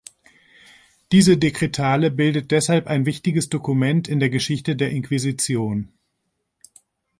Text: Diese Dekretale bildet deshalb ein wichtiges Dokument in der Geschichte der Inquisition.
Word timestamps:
Diese 1.11 1.37
Dekretale 1.37 2.09
bildet 2.09 2.49
deshalb 2.49 2.87
ein 2.87 3.05
wichtiges 3.05 3.49
Dokument 3.49 4.07
in 4.07 4.19
der 4.19 4.31
Geschichte 4.31 4.75
der 4.75 4.89
Inquisition. 4.89 5.89